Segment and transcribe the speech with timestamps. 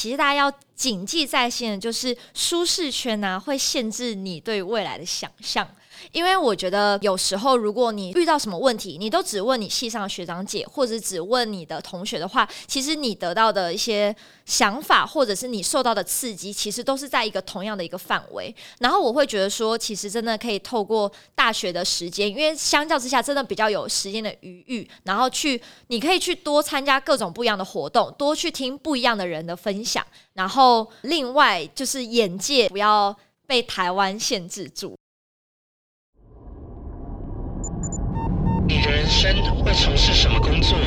[0.00, 5.68] 其实大家要谨记在心的，就是舒适圈呢会限制你对未来的想象。
[6.12, 18.54] 因为我觉得有时候，如果你遇到什么问题，你都只问你系上学长姐，或者只问你的同学的话，其实你得到的一些想法，或者是你受到的刺激，其实都是在一个同样的一个范围。
[18.78, 30.04] 然后我会觉得说，其实真的可以透过大学的时间，因为相较之下，真的比较有时间的余裕，然后去你可以去多参加各种不一样的活动，多去听不一样的人的分享。
[30.34, 33.14] 然后另外就是眼界不要
[33.46, 34.96] 被台湾限制住。
[38.70, 39.34] 你的人生
[39.64, 40.78] 会从事什么工作？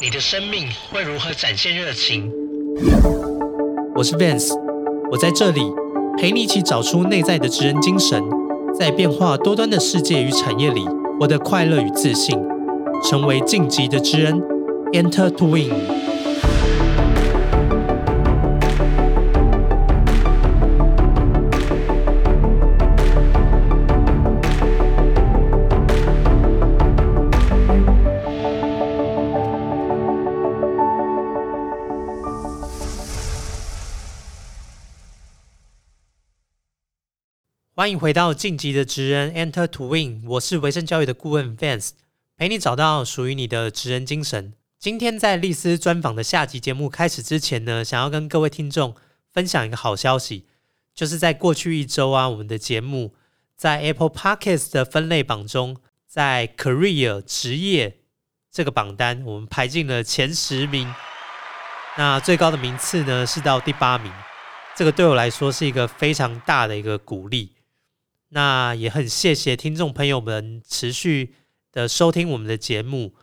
[0.00, 2.32] 你的生命会如何展现热情？
[3.94, 4.58] 我是 Vance，
[5.10, 5.70] 我在这里
[6.16, 8.24] 陪你一起找出内在的职人精神，
[8.74, 10.86] 在变化多端的世界与产业里，
[11.20, 12.40] 获得快乐与自信，
[13.04, 14.40] 成为晋级的职人
[14.94, 16.07] ，Enter to Win。
[37.78, 41.90] 欢迎回到晋级的职人 Enter to Win，我是维生教育的顾问 Vance，
[42.36, 44.52] 陪你找到属于你的职人精神。
[44.80, 48.96] 今天在丽斯专访的下集节目开始之前呢，想要跟各位听众
[49.32, 50.46] 分享一个好消息，
[50.92, 53.14] 就是在过去一周啊，我们的节目
[53.56, 57.98] 在 Apple Podcasts 的分类榜中，在 Career 职业
[58.50, 60.92] 这个榜单，我们排进了前十名。
[61.96, 64.12] 那最高的名次呢是到第八名，
[64.74, 67.52] 这个对我来说是一个非常大的一个鼓励。
[68.30, 71.34] 那也很谢谢听众朋友们持续
[71.72, 73.14] 的收听我们的节目。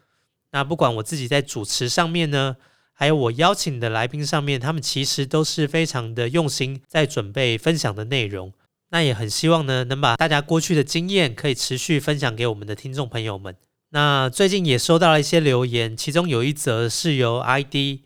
[0.51, 2.55] 那不管我自己在主持上面呢，
[2.91, 8.51] 还有我邀请的来宾上面，他们其实都是非常的用心在准备分享的内容。
[8.89, 13.55] 那也很希望呢，能把大家过去的经验可以持续分享给我们的听众朋友们。
[13.89, 18.01] 那最近也收到了一些留言，其中有一则是由 ID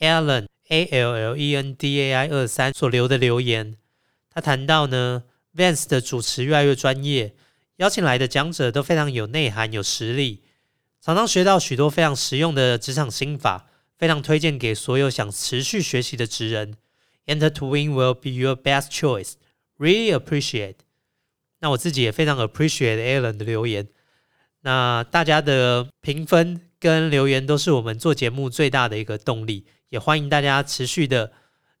[0.00, 3.76] Allen A L L E N D A I 二三所留的留言，
[4.28, 5.22] 他谈到呢。
[5.56, 7.34] Vance 的主持越来越专业，
[7.76, 10.42] 邀请来的讲者都非常有内涵、有实力，
[11.00, 16.76] 常常学到许多非常实用的职场心法，非常推荐给所有想持续学习的职人。
[17.26, 19.34] Enter to win will be your best choice.
[19.78, 20.76] Really appreciate.
[21.60, 23.88] 那我自己也非常 appreciate Alan 的留言。
[24.62, 31.32] 那大家的评分跟留言都是我们做节目最大的一个动力，也欢迎大家持续的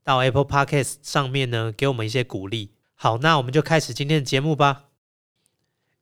[0.02, 2.73] 到 Apple Podcast 上面呢，给我们一些鼓励。
[3.04, 4.86] 好，那我们就开始今天的节目吧。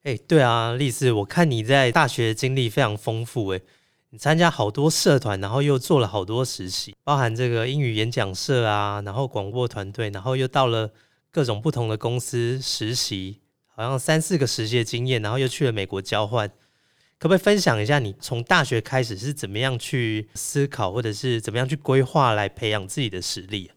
[0.05, 3.61] 哎，对啊，丽丝，我看你在大学经历非常丰富，哎，
[4.11, 10.93] 你参加好多社团，然后又做了好多实习，包含这个英语演讲社啊，然后广播团队，然后又到了
[11.33, 16.49] 各种不同的公司实习，好像三四个实习的经验，然后又去了美国交换，
[17.19, 23.73] 可不可以分享一下你从大学开始是怎么样去思考，或者是怎么样去规划来培养自己的实力？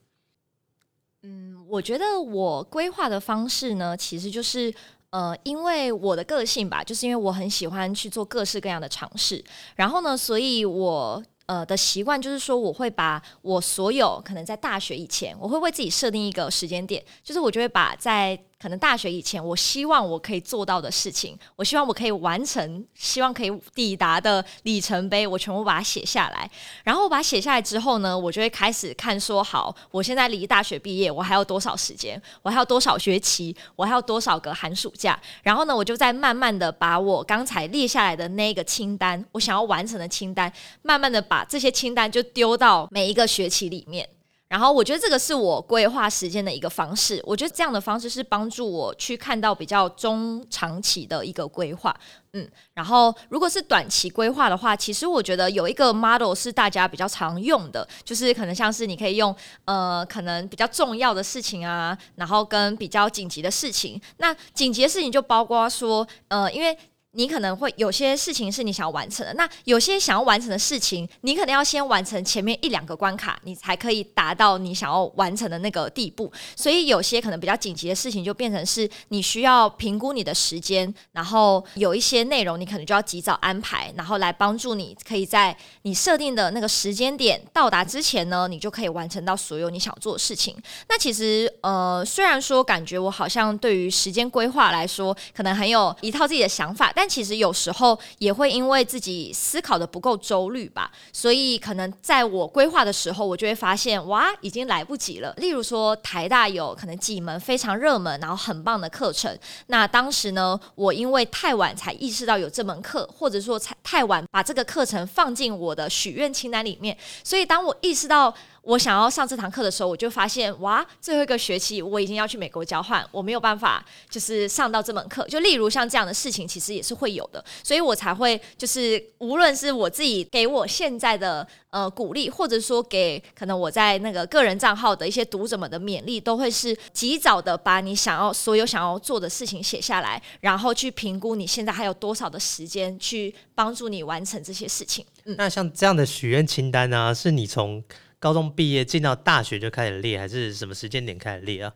[1.24, 4.74] 嗯我觉得我规划的方式呢，其实就是
[5.10, 9.44] 呃，因为我的个性吧，就是因为我很喜欢去做各式各样的尝试，
[9.76, 18.40] 然后呢，所以我呃的习惯就是说，我会把我所有可能在大学以前，我会为自己设定一个时间点，就是我就会把在。
[18.58, 26.50] 可能大学以前，我希望我可以做到的事情，我希望我可以完成，希望可以抵达的里程碑，我全部把它写下来。
[26.84, 32.20] 然后我把它写下来之后呢，我就会开始看说，好，我现在离大学毕业，我还有多少时间？
[32.42, 33.56] 我还有多少学期？
[33.76, 35.20] 我还有多少个寒暑假？
[35.44, 40.52] 然后呢，我就在慢慢的把我刚才列下来的那个清单，我想要完成的清单，
[40.82, 44.08] 慢慢的把这些清单就丢到每一个学期里面。
[44.56, 47.22] 然后我觉得这个是我规划时间的一个方式。
[47.26, 51.94] 我觉得这样的方式是帮助我去看到比较中长期的一个规划。
[52.32, 59.36] 嗯，然后如果是短期规划的话，其实我觉得有一个 model 是大家比较常用的，就是可能像是你可以用
[59.66, 64.00] 呃，可能比较重要的事情啊，然后跟比较紧急的事情。
[64.20, 66.78] 那紧急的事情就包括说，呃，因为。
[67.16, 76.32] 你可能会有些事情是你想要完成的，那有些想要完成的事情，你可能要先完成前面一两个关卡，你才可以达到你想要完成的那个地步。
[76.56, 90.56] 所以有些可能比较紧急的事情，就变成是你需要评估你的时间，然后有一些内容你可能就要及早安排，然后来帮助你可以在你设定的那个时间点到达之前呢，你就可以完成到所有你想做的事情。
[90.90, 105.34] 那其实呃，虽然说感觉我好像对于时间规划来说，可能很有一套自己的想法，但其实有时候也会因为自己思考的不够周虑吧，所以可能在我规划的时候，我就会发现哇，已经来不及了。
[105.38, 109.38] 例如说台大有可能几门非常热门，然后很棒的课程，
[109.68, 118.34] 那当时呢，我因为太晚才意识到有这门课，或者说才太晚把这个课程放进我的许愿清单里面，所以当我意识到。
[118.66, 125.26] 我想要上这堂课的时候，我就发现哇，最后一个学期我已经要去美国交换，我没有办法就是上到这门课。
[125.28, 145.06] 就例如像这样的事情，其实也是会有的，所以我才会就是无论是我自己给我现在的呃鼓励，或者说给可能我在那个个人账号的一些读者们的勉励，都会是及早的把你想要所有想要做的事情写下来，然后去评估你现在还有多少的时间去帮助你完成这些事情。
[145.26, 147.84] 嗯，那像这样的许愿清单呢，是你从
[148.26, 151.72] 高中毕业进到大学就开始列，还是什么时间点开始列啊？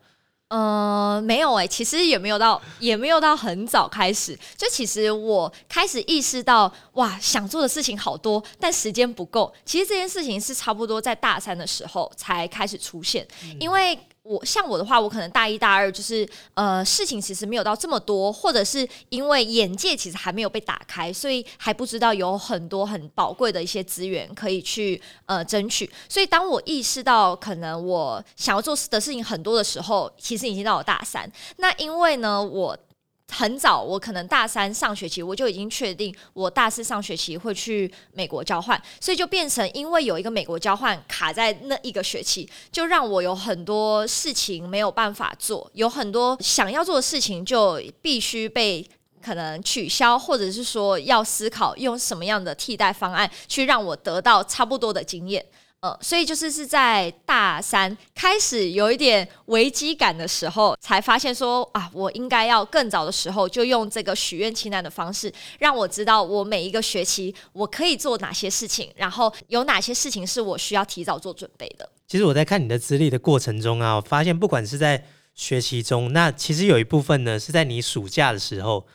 [0.47, 4.35] 呃，没有哎，其实也没有到，也没有到很早开始。
[4.57, 9.53] 就其实我开始意识到，哇，想做的事情好多，但时间不够。
[9.63, 13.27] 其实这件事情是差不多在大三的时候才开始出现，
[13.59, 13.95] 因为。
[14.29, 25.89] 我像我的话，我可能大一、大二就是呃，事情其实没有到这么多，或者是因为眼界其实还没有被打开，所以还不知道有很多很宝贵的一些资源可以去呃争取。
[26.07, 31.27] 所以当我意识到可能我想要做的事情很多的时候，其实已经到了大三。
[31.57, 32.77] 那因为呢，我。
[33.29, 48.87] 很早，我可能大三上学期我就已经确定，我大四上学期会去美国交换，所以就变成因为有一个美国交换卡在那一个学期，就让我有很多事情没有办法做，有很多想要做的事情就必须被
[49.21, 55.45] 可能取消，或者是说要思考用什么样的替代方案去让我得到差不多的经验。
[55.81, 71.89] 呃，所以就是是在大三开始有一点危机感的时候，才发现说啊，我应该要更早的时候就用这个许愿清单的方式，让我知道我每一个学期我可以做哪些事情，然后有哪些事情是我需要提早做准备的。
[72.07, 78.85] 其实我在看你的资历的过程中啊，我发现不管是在学习中，那其实有一部分呢是在你暑假的时候，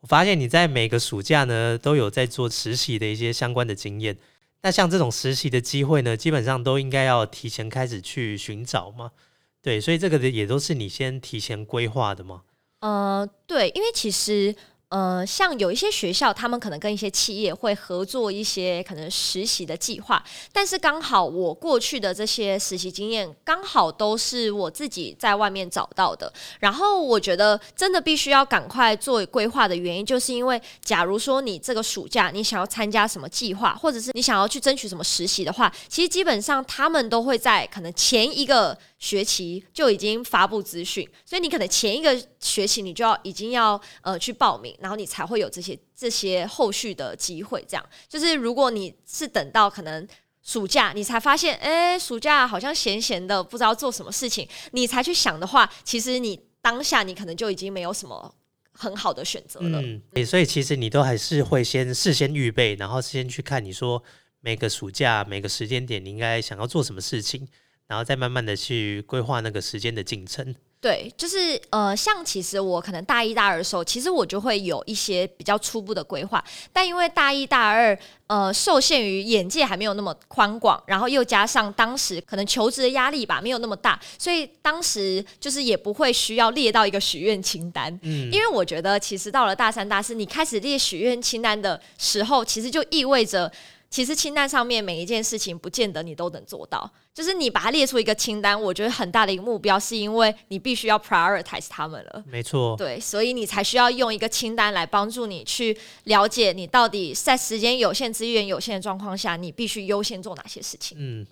[0.00, 4.18] 我发现你在每个暑假呢都有在做实习的一些相关的经验。
[4.62, 9.12] 那像这种实习的机会呢，基本上都应该要提前开始去寻找嘛，
[9.60, 12.42] 对，所以这个也都是你先提前规划的吗？
[12.80, 14.56] 呃，对，因为其实。
[14.92, 20.22] 呃，像有一些学校，他们可能跟一些企业会合作一些可能实习的计划，
[20.52, 26.30] 但是刚好我过去的这些实习经验，刚好都是我自己在外面找到的。
[26.60, 38.78] 然后我觉得真的必须要赶快做规划的原因，就是因为假如说你这个暑假你想要参加什么计划，或者是你想要去争取什么实习的话，其实基本上他们都会在可能前一个。
[39.02, 47.64] 学期就已经发布资讯，所以你可能前一个学期你就要已经要呃去报名，然后你才会有这些这些后续的机会。
[47.68, 50.06] 这样就是如果你是等到可能
[50.40, 58.32] 暑假你才发现，哎，暑假好像闲闲的不知道做什么事情，你才去想的话，其实你当下你可能就已经没有什么
[58.70, 59.82] 很好的选择了。
[59.82, 64.00] 嗯，所以其实你都还是会先事先预备，然后先去看你说
[64.38, 67.48] 每个暑假每个时间点你应该想要做什么事情。
[67.92, 70.54] 然后再慢慢的去规划那个时间的进程。
[70.80, 76.42] 对，就是呃，像其实我可能大一大二的时候，其实我就会有一些比较初步的规划，
[76.72, 77.96] 但因为大一大二
[78.28, 87.92] 呃受限于眼界还没有那么宽广，然后又加上当时可能求职的压力吧没有那么大，所以当时就是也不会需要列到一个许愿清单。
[88.02, 93.52] 嗯，因为我觉得其实到了大三大四，你开始列许愿清单的时候，其实就意味着。
[93.92, 96.90] 其实清单上面每一件事情，不见得你都能做到。
[97.12, 102.24] 就是你把它列出一个清单，我觉得很大的一个目标，是因为你必须要 prioritize 他们了。
[102.26, 110.96] 没错，对，所以你才需要用一个清单来帮助你去了解，你到底在时间有限、资源有限的状况下，你必须优先做哪些事情。
[110.98, 111.26] 嗯，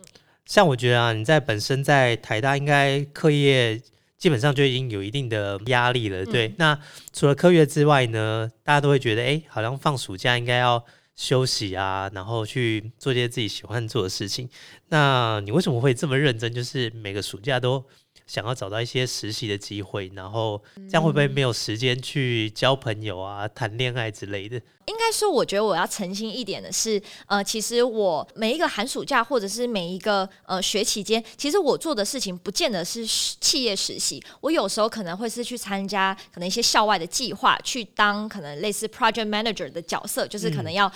[0.44, 3.80] 像我觉得啊，你在本身在台大应该课业
[4.18, 6.26] 基本上就已经有一定的压力了。
[6.26, 6.78] 对，那
[7.14, 10.84] 除了课业之外呢，大家都会觉得，哎，好像放暑假应该要。
[11.20, 14.48] 休息啊，然后去做一些自己喜欢做的事情。
[14.88, 16.50] 那你为什么会这么认真？
[16.50, 17.84] 就是每个暑假都
[18.30, 24.54] 想要找到一些实习的机会，然后这样会不会没有时间去交朋友啊、谈恋爱之类的？
[24.86, 34.22] 应该说，我觉得我要澄清一点的是，呃，其实我每一个寒暑假或者是每一个呃学期间，其实我做的事情不见得是企业实习。
[34.40, 40.90] 我有时候可能会是去参加可能一些校外的计划，去当可能类似 project manager 的角色，就是可能要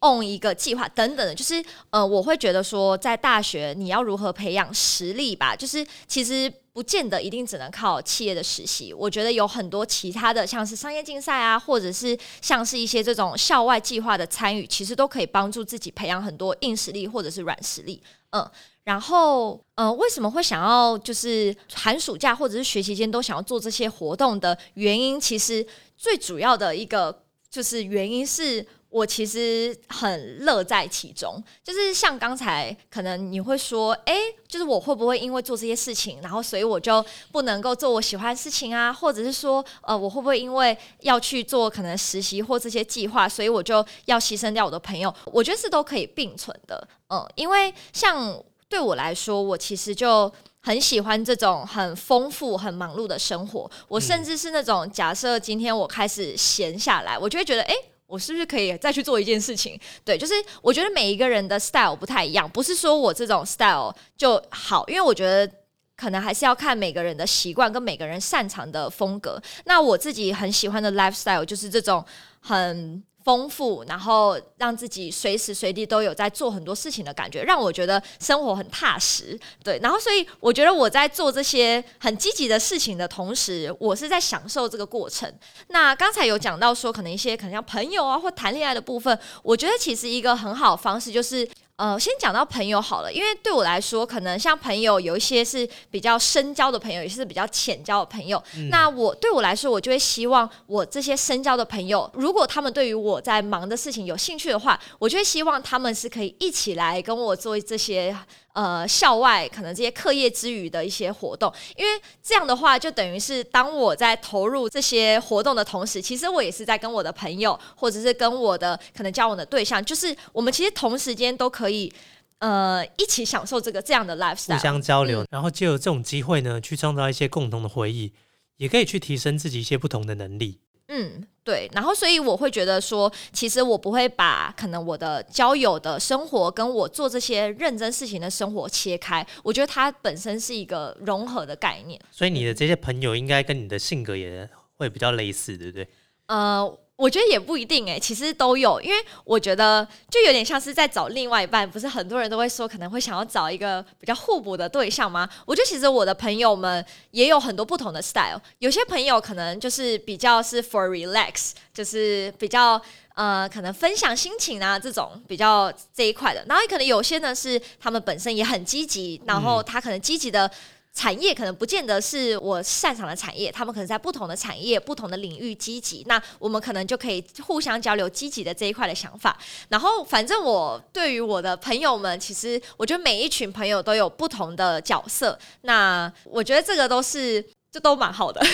[0.00, 1.34] own 一个计划等等的。
[1.34, 6.50] 就是呃，我会觉得说，在大学你要如何培养实力吧，就是其实。
[6.78, 18.00] 不见得一定只能靠企业的实习，我觉得有很多其他的，像是商业竞赛啊，或者是像是一些这种校外计划的参与，其实都可以帮助自己培养很多硬实力或者是软实力。
[18.30, 18.48] 嗯，
[18.84, 25.66] 然后呃，为什么会想要就是寒暑假或者是学习间都想要做这些活动的原因，其实
[25.96, 28.64] 最主要的一个就是原因是。
[28.90, 34.16] 我其实很乐在其中，就是像刚才可能你会说，哎，
[34.46, 38.90] 就是我会不会因为做这些事情，然后所以我就不能够做我喜欢的事情啊？
[38.90, 45.14] 或者是说，呃，我会不会因为要去做可能实习或这些计划，所以我就要牺牲掉我的朋友？
[45.26, 53.70] 我觉得是都可以并存的，嗯，因为像对我来说，我其实就很喜欢这种很丰富、很忙碌的生活。
[53.86, 57.74] 我甚至是那种假设今天我开始闲下来，我就会觉得，哎。
[58.08, 59.78] 我是不是可以再去做一件事情？
[60.04, 65.48] 对，就是我觉得每一个人的 style 不太一样，不是说我这种 style 就好，因为我觉得
[65.94, 69.40] 可能还是要看每个人的习惯跟每个人擅长的风格。
[69.66, 72.04] 那我自己很喜欢的 lifestyle 就是这种
[72.40, 73.00] 很。
[73.28, 79.38] 丰富，然后让自己随时随地都有在做很多事情的感觉，让我觉得生活很踏实。
[79.62, 85.30] 对，然后所以我觉得我在做这些很积极的事情的同时，我是在享受这个过程。
[85.66, 91.46] 那刚才有讲到说，可能一些可能像朋友啊或谈恋爱的部分，我觉得其实一个很好的方式就是。
[91.78, 98.42] 呃，先讲到朋友好了，因为对我来说，可能像朋友有一些是比较深交的朋友，也是比较浅交的朋友。
[98.68, 108.16] 那我对我来说，我就会希望我这些深交的朋友，如果他们对于我在忙的事情有兴趣的话，我就会希望他们是可以一起来跟我做这些。
[108.58, 121.92] 呃，校外可能这些课业之余的一些活动，因为这样的话，就等于是当我在投入这些活动的同时，其实我也是在跟我的朋友，或者是跟我的可能交往的对象，就是我们其实同时间都可以
[122.40, 128.12] 呃一起享受这个这样的 lifestyle，互相交流，然后借由这种机会呢，去创造一些共同的回忆，
[128.56, 130.58] 也可以去提升自己一些不同的能力。
[130.88, 141.98] 嗯，对，然后所以我会觉得说，其实我不会把可能我的交友的生活跟我做这些认真事情的生活切开，我觉得它本身是一个融合的概念。
[142.10, 145.88] 所以你的这些朋友应该跟你的性格也会比较类似，对不对？
[146.26, 146.78] 呃。
[146.98, 155.28] 我觉得也不一定哎，其实都有，因为我觉得就有点像是在找另外一半，不是很多人都会说可能会想要找一个比较互补的对象吗？
[155.46, 162.82] 我觉得其实我的朋友们也有很多不同的 style，有些朋友可能就是比较是 for relax，就是比较
[163.14, 170.50] 呃可能分享心情啊这种比较这一块的，然后可能有些呢是他们本身也很积极，然后他可能积极的。
[170.98, 179.38] 产业可能不见得是我擅长的产业，他们可能在不同的产业、不同的领域积极，那我们可能就可以互相交流积极的这一块的想法。
[179.68, 187.40] 然后，反正我对于我的朋友们，其实我觉得每一群朋友都有不同的角色，那我觉得这个都是
[187.70, 188.44] 就都蛮好的，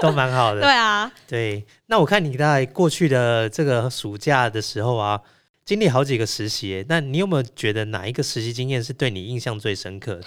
[0.00, 0.60] 都蛮好的。
[0.60, 1.66] 对啊，对。
[1.86, 5.20] 那我看你在过去的这个暑假的时候啊，
[5.64, 10.20] 经历好几个实习，那你有没有觉得哪一个实习经验是对你印象最深刻？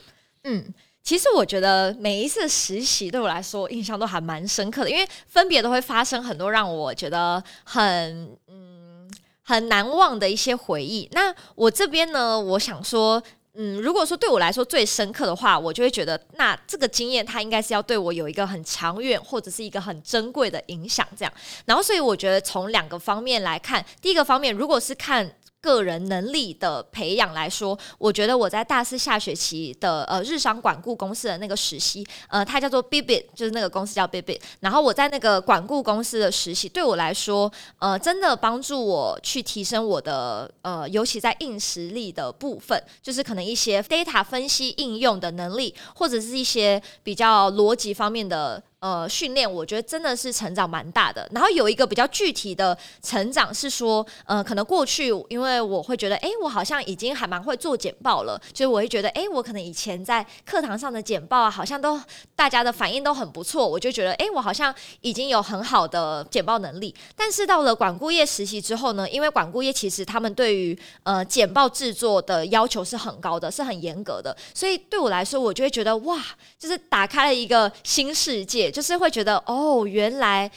[0.43, 0.65] 嗯。
[1.05, 9.07] 其实我觉得每一次实习对我来说印象都还蛮深刻的，因为分别都会发生很多让我觉得很嗯
[9.43, 11.07] 很难忘的一些回忆。
[11.12, 13.21] 那我这边呢，我想说，
[13.53, 21.31] 嗯，如果说对我来说最深刻的话，我就会觉得那这个经验它应该是要对我有一个很长远或者是一个很珍贵的影响，这样。
[21.65, 25.35] 然后，所以我觉得从两个方面来看，第一个方面，如果是看。
[25.65, 34.39] 个人能力的培养来说，我觉得我在大四下学期的呃日商管顾公司的那个实习，呃，它叫做 Bibit，就是那个公司叫 Bibit。
[34.60, 48.62] 然后我在那个管顾公司的实习，对我来说，呃，真的帮助我去提升我的呃，尤其在硬实力的部分，就是可能一些 data 分析应用的能力，或者是一些比较逻辑方面的。
[48.85, 51.27] 呃，训练我觉得真的是成长蛮大的。
[51.31, 61.99] 然后有一个比较具体的成长是说，呃，可能过去因为我会觉得，哎，我好像已经还蛮会做简报了，就是我会觉得，哎，我可能以前在课堂上的简报啊，好像都
[62.35, 66.93] 大家的反应都很不错，我就觉得，哎，我好像已经有很好的简报能力。
[67.15, 76.23] 但是到了管顾业实习之后呢，因为管顾业其实他们对于呃简报制作的要求是很高的，是很严格的，所以对我来说，我就会觉得，哇，
[76.59, 78.75] 就是打开了一个新世界。
[78.75, 80.51] 就是会觉得哦，原来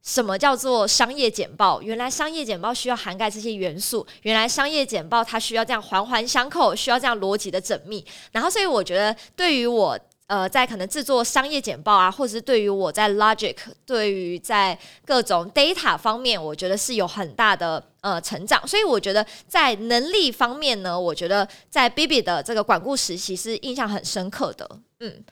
[0.00, 1.82] 什么叫做商业简报？
[1.82, 4.06] 原来商业简报需要涵盖这些元素。
[4.22, 8.06] 原来商业简报它需要这样环环相扣，需要这样逻辑的缜密。
[8.30, 18.64] 然后，所以我觉得对于我呃，在可能制作商业简报啊，或者是对于我在 logic，对于在各种 data 方面，我觉得是有很大的呃成长。
[18.68, 24.68] 所以我觉得在能力方面呢，我觉得在 BB 的这个管顾实习是印象很深刻的。
[25.00, 25.24] 嗯。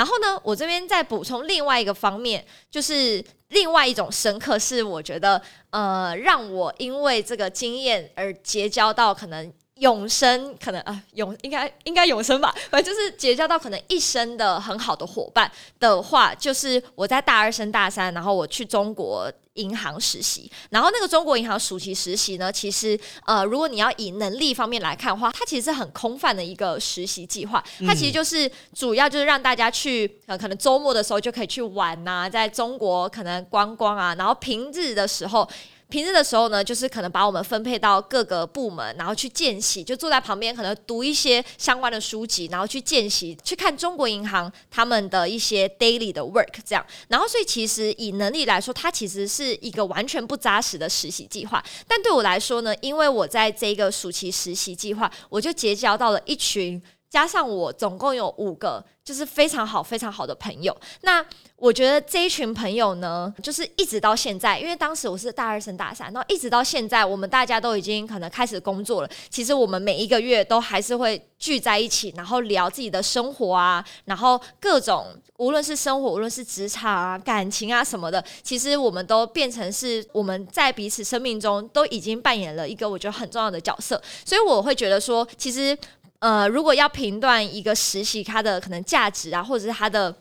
[0.00, 9.52] 然后呢，我这边再补充另外一个方面，就是另外一种深刻，是我觉得呃，让我因为这个经验而结交到可能。
[9.80, 35.48] 永生可能啊，永应该应该永生吧，反正就是结交到可能一生的很好的伙伴的话，就是我在大二升大三，然后我去中国银行实习，然后那个中国银行暑期实习呢，其实呃，如果你要以能力方面来看的话，它其实是很空泛的一个实习计划，它其实就是主要就是让大家去呃，可能周末的时候就可以去玩呐，在中国可能观光啊，然后平日的时候。
[35.90, 46.86] 平日的时候呢，就是可能把我们分配到各个部门，然后去见习，就坐在旁边，可能读一些相关的书籍，然后去见习，去看中国银行他们的一些 daily 的 work 这样。
[47.08, 51.62] 然后，所以其实以能力来说，它其实是一个完全不扎实的实习计划。
[51.88, 56.80] 但对我来说呢，因为我在这个暑期实习计划，我就结交到了一群。
[57.10, 60.74] 加上我总共有五个，就是非常好、非常好的朋友。
[61.00, 61.24] 那
[61.56, 69.10] 我觉得这一群朋友呢，就是一直到现在，因为当时我是大二升大三，然后一直到现在，我们大家都已经可能开始工作了。
[69.28, 84.00] 其实我们每一个月都还是会聚在一起，然后聊自己的生活啊，然后各种无论是生活，无论是职场啊、感情啊什么的，其实我们都变成是我们在彼此生命中都已经扮演了一个我觉得很重要的角色。
[84.24, 85.76] 所以我会觉得说，其实。
[86.20, 90.14] 呃，如果要评断一个实习它的可能价值啊，或者是它的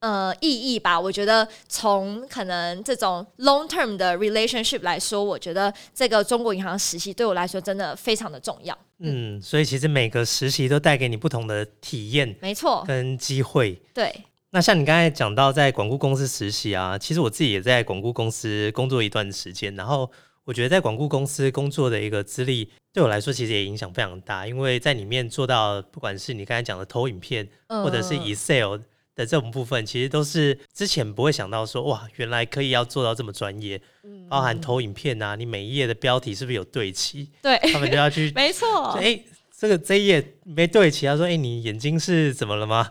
[0.00, 8.76] 呃意义吧，我觉得从可能这种 long term 的 relationship 来说，我觉得这个中国银行实习对我来说真的非常的重要。
[9.00, 13.78] 嗯，所以其实每个实习都带给你不同的体验，没错，跟机会。
[13.92, 14.10] 对。
[14.52, 20.10] 那像你刚才讲到在广固公司实习啊，其实我自己也在广固公司工作一段时间，然后。
[20.46, 28.76] 我觉得在广固公司工作的一个资历，对我来说其实也影响非常大，因为在里面做到不管是你刚才讲的投影片，或者是 Excel
[29.16, 33.82] 的这种部分，其实都是之前不会想到说，哇，原来可以要做到这么专业，
[34.28, 37.28] 包含投影片啊，你每一页的标题是不是有对齐？
[37.42, 39.20] 对，他们就要去， 没错，哎。
[39.58, 42.90] 这个这一页没对齐，他说：“哎，你眼睛是怎么了吗？”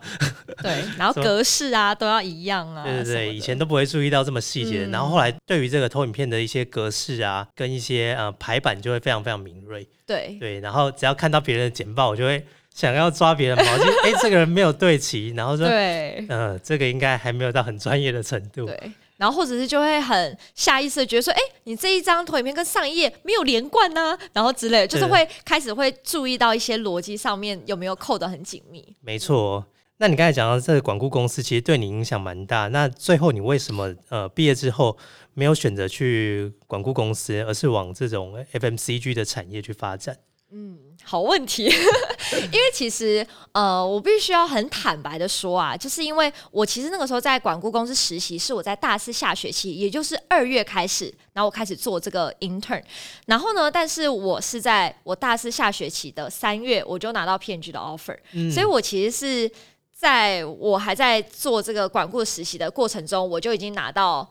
[0.63, 2.83] 对，然后格式啊都要一样啊。
[2.83, 9.87] 对对对，以前都不会注意到这么细节，然后后来对于这个投影片的一些格式啊，跟一些呃排版就会非常非常敏锐。
[10.07, 13.87] 对对，然后只要看到别人的简报，我就会想要抓别人毛巾。
[14.03, 18.91] 哎，这个人没有对齐，然后说：“对，呃，这个应该还没有到很专业的程度。”对。
[19.17, 28.95] 然后或者是就会很下意识的觉得说，哎，你这一张投影片跟上一页没有连贯呢，然后之类，就是会开始会注意到一些逻辑上面有没有扣得很紧密。
[29.01, 29.65] 没错，
[29.97, 32.67] 那你刚才讲到这个广固公司，其实对你影响蛮大。
[32.67, 34.97] 那最后你为什么呃毕业之后
[35.33, 40.17] 没有选择去广固公司，而是往这种 FMCG 的产业去发展？
[40.51, 41.63] 嗯，好问题，
[42.51, 52.81] 因为其实呃，我必须要很坦白的说啊，就是因为我其实那个时候在管顾公司实习，是我在大四下学期，也就是二月开始，然后我开始做这个 intern，
[53.25, 58.17] 然后呢，但是我是在我大四下学期的三月，我就拿到 PNG 的 offer，
[58.53, 59.51] 所以我其实是
[59.91, 64.29] 在我还在做这个管顾实习的过程中，我就已经拿到。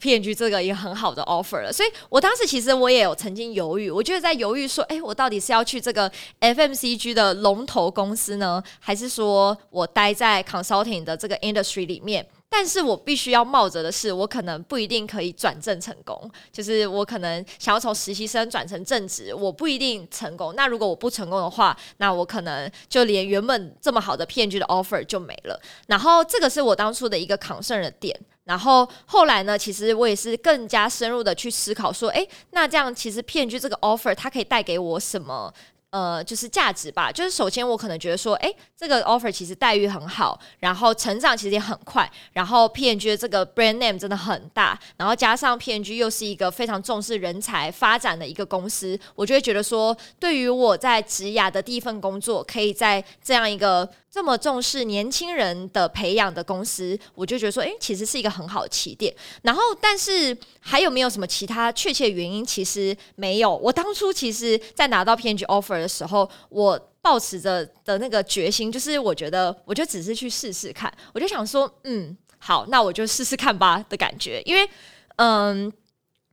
[0.00, 6.10] PNG 这个一个很好的 offer 了，所以我当时其实我也有曾经犹豫，我觉得在犹豫说，哎，我到底是要去这个
[6.40, 12.26] FMCG 的龙头公司呢，还是说我待在 consulting 的这个 industry 里面？
[12.52, 20.52] 但是我必须要冒着的是，我可能不一定可以转正成功，就是我可能想要从实习生转成正职，我不一定成功。
[20.56, 25.60] 那如果我不成功的话，那我可能就连原本这么好的 PNG 的 offer 就没了。
[25.86, 28.18] 然后这个是我当初的一个 concern 的点。
[28.50, 35.54] 然后后来呢，其实我也是更加深入的去思考，说，哎，那这样其实 PNG 这个 offer 它可以带给我什么？
[35.90, 37.12] 呃，就是价值吧。
[37.12, 53.88] 就是首先，我可能觉得说，哎，这个 offer 其实待遇很好，然后成长其实也很快，然后 PNG 的这个 brand name 真的很大，然后加上 PNG 又是一个非常重视人才发展的一个公司，我就会觉得说，对于我在职涯的第一份工作，可以在这样一个。
[54.10, 59.14] 这么重视年轻人的培养的公司，我就觉得说，哎，其实是一个很好的起点。
[59.42, 62.44] 然后，但是还有没有什么其他确切原因？
[62.44, 63.54] 其实没有。
[63.56, 70.92] 我当初其实，在拿到 PNG offer 的时候，我抱持着的那个决心，就是我觉得，我就只是去试试看。
[71.14, 74.42] 我就想说，嗯，好，那我就试试看吧的感觉。
[74.44, 74.68] 因为，
[75.16, 75.72] 嗯。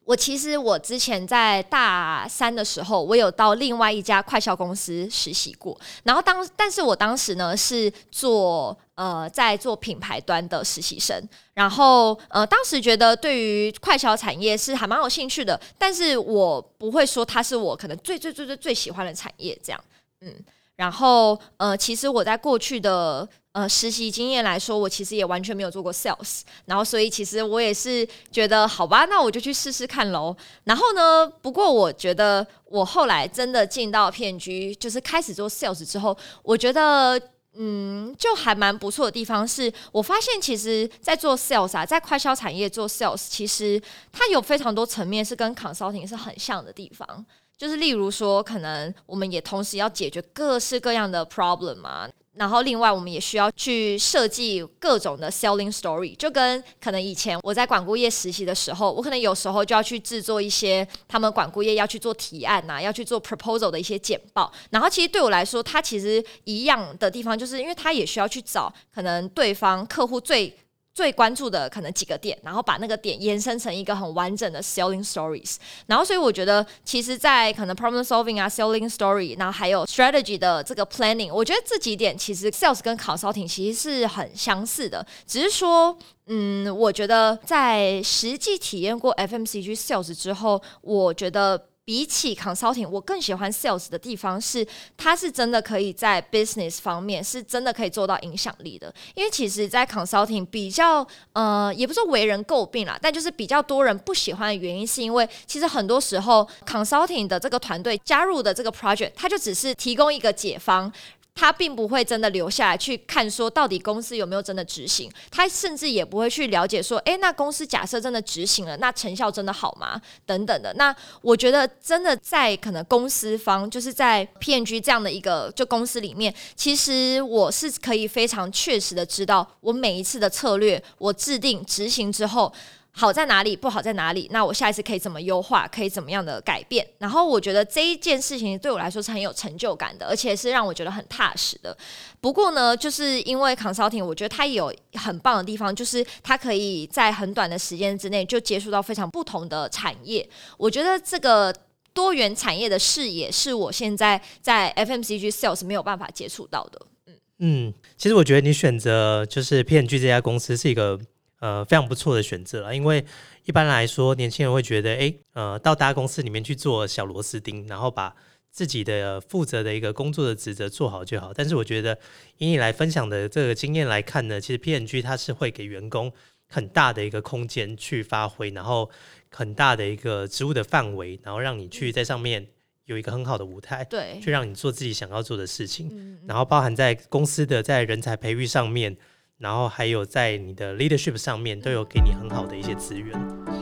[0.08, 5.78] 我其实我之前在大三的时候，我有到另外一家快销公司实习过。
[6.04, 11.22] 然后当，但是我当时呢是做呃在做品牌端的实习生。
[11.54, 19.84] 然后呃当时觉得对于快销产业是还蛮有兴趣的，但是我不会说它是我可能最最最最最喜欢的产业这样。
[20.22, 20.34] 嗯，
[20.78, 30.34] 然后呃，其实我在过去的呃实习经验来说，我其实也完全没有做过 sales，然后所以其实我也是觉得好吧，那我就去试试看喽。
[30.64, 37.20] 然后呢，不过我觉得我后来真的进到骗局，就是开始做 sales 之后，我觉得。
[37.60, 47.26] 嗯，就还蛮不错的地方是，我发现其实，在做 sales 啊，在快销产业做 sales，其实它有非常多层面是跟 consulting 是很像的地方。
[47.58, 64.54] 就是例如说，可能我们也同时要解决各式各样的 problem 嘛，然后另外我们也需要去设计各种的 selling story，就跟可能以前我在管顾业实习的时候，我可能有时候就要去制作一些他们管顾业要去做提案呐，要去做 proposal 的一些简报。
[64.70, 70.56] 然后其实对我来说，它其实一样的地方，就是因为它也需要去找可能对方客户最。
[70.98, 75.58] 最关注的可能几个点，然后把那个点延伸成一个很完整的 selling stories。
[75.86, 91.68] 然后，所以我觉得，其实，在可能 problem solving 啊，selling story，然后还有 strategy 的这个 planning，我觉得这几点其实 sales 跟 consulting 其实是很相似的，只是说，嗯，我觉得在实际体验过 FMCG sales 之后，我觉得。
[91.88, 98.94] 比起 consulting，我更喜欢 sales 的地方是，它是真的可以在 business 方面是真的可以做到影响力的。
[99.16, 110.92] 因为其实，在 consulting 比较呃，也不是为人诟病啦，但就是比较多人不喜欢的原因，是因为其实很多时候 consulting 的这个团队加入的这个 project，它就只是提供一个解方。
[111.38, 115.10] 他并不会真的留下来去看，说到底公司有没有真的执行。
[115.30, 120.02] 他甚至也不会去了解说，诶，那公司假设真的执行了，那成效真的好吗？
[120.26, 120.74] 等等的。
[120.74, 132.52] 那我觉得真的在可能公司方，就是在 PNG 这样的一个就公司里面，其实我是可以非常确实的知道，我每一次的策略我制定执行之后。
[133.00, 134.28] 好在哪里，不好在哪里？
[134.32, 136.84] 那我下一次可以怎么优化，可以怎么样的改变？
[136.98, 141.78] 然后我觉得这一件事情对我来说是很有成就感的，而且是让我觉得很踏实的。
[142.20, 150.28] 不过呢，就是因为 consulting，我觉得它有很棒的地方，就是它可以在很短的时间之内就接触到非常不同的产业。
[150.58, 151.54] 我觉得这个
[151.94, 156.82] 多元产业的视野是我现在在 FMCG sales 没有办法接触到的。
[157.06, 161.00] 嗯嗯，其实我觉得你选择就是 PNG 这家公司是一个。
[161.40, 163.06] 呃，非常不错的选择了，因为
[163.46, 168.16] 一般来说，年轻人会觉得，哎，呃，到大公司里面去做小螺丝钉，然后把
[168.50, 171.32] 自己的负责的一个工作的职责做好就好。
[171.32, 171.96] 但是我觉得，
[172.40, 176.12] 以你来分享的这个经验来看呢，其实 PNG 它是会给员工
[176.50, 178.90] 很大的一个空间去发挥，然后
[179.30, 182.48] 很大的一个职务的范围，然后让你去在上面
[182.86, 188.98] 有一个很好的舞台，对，去让你做自己想要做的事情，嗯然后包含在公司的在人才培育上面。
[189.38, 193.14] 然后还有在你的 leadership 上面都有给你很好的一些资源，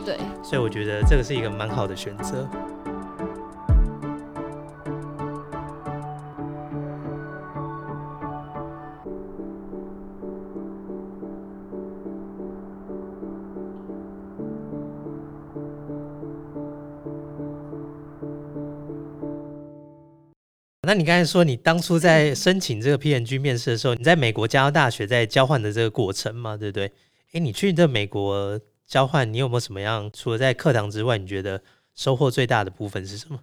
[0.04, 2.48] 对，所以我觉得这个是一个蛮好的选择。
[20.86, 26.92] 那你刚才说你当初在申请这个 PNG 面试的时候，你在美国加州大学在交换的这个过程嘛，对不对？
[27.32, 30.08] 诶，你去这美国交换，你有没有什么样？
[30.12, 31.60] 除了在课堂之外，你觉得
[31.96, 33.40] 收获最大的部分是什么？